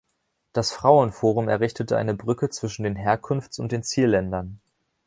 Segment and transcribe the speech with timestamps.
[0.51, 4.59] Das Frauenforum errichtete eine Brücke zwischen den Herkunfts- und den Zielländern.